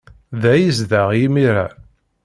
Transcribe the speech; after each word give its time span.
Da 0.41 0.49
ay 0.53 0.61
yezdeɣ 0.65 1.07
imir-a. 1.25 1.67